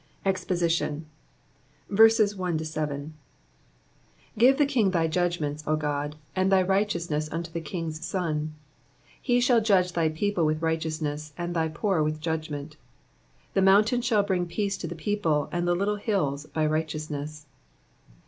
[0.25, 1.05] EXPOSITION.
[1.95, 3.07] GIVE the
[4.67, 8.55] king thy judgments, O God, and thy righteousness unto the king's son.
[9.07, 12.71] 2 He shall judge thy people with righteousness, and thy poor with judgment.
[13.53, 17.45] 3 The mountains shall bring peace to the people, and the little hills, by righteousness.